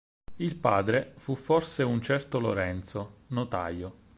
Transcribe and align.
Il 0.37 0.55
padre, 0.55 1.13
fu 1.17 1.35
forse 1.35 1.83
un 1.83 2.01
certo 2.01 2.39
Lorenzo, 2.39 3.25
notaio. 3.27 3.99